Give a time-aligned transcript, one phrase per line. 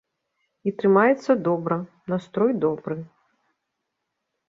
[0.69, 1.79] І трымаецца добра,
[2.17, 3.01] настрой добры.